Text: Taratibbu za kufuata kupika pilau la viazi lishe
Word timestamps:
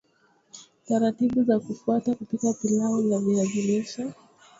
Taratibbu 0.87 1.43
za 1.43 1.59
kufuata 1.59 2.15
kupika 2.15 2.53
pilau 2.53 3.01
la 3.03 3.19
viazi 3.19 3.61
lishe 3.61 4.13